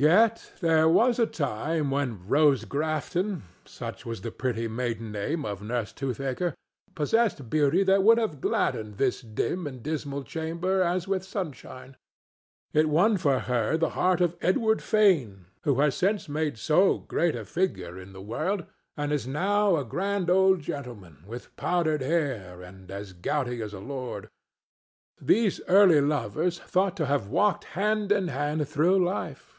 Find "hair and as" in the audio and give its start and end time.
22.02-23.12